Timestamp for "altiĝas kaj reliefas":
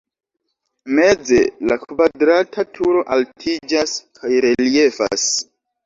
3.19-5.33